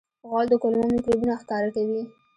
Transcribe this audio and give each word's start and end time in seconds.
غول 0.29 0.45
د 0.49 0.53
کولمو 0.61 0.85
میکروبونه 0.95 1.33
ښکاره 1.41 1.69
کوي. 1.75 2.03